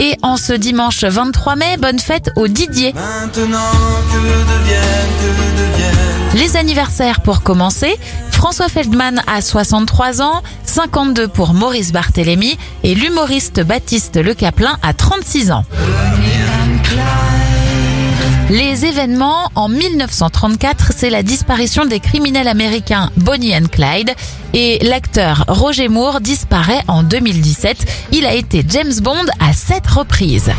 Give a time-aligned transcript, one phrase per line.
[0.00, 2.92] Et en ce dimanche 23 mai, bonne fête au Didier.
[2.94, 3.58] Maintenant
[4.12, 4.82] que deviennent,
[5.20, 7.98] que deviennent Les anniversaires pour commencer,
[8.30, 14.92] François Feldman a 63 ans, 52 pour Maurice Barthélémy et l'humoriste Baptiste Le Caplin a
[14.92, 15.64] 36 ans.
[18.50, 24.14] Les événements en 1934, c'est la disparition des criminels américains Bonnie and Clyde
[24.54, 28.08] et l'acteur Roger Moore disparaît en 2017.
[28.12, 30.50] Il a été James Bond à sept reprises.